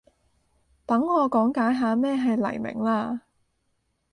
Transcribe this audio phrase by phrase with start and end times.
[0.87, 3.21] 等我講解下咩係黎明啦